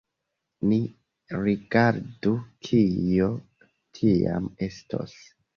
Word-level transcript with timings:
Ni 0.69 0.79
rigardu, 1.43 2.33
kio 2.69 3.31
tiam 3.99 4.53
estos. 4.71 5.17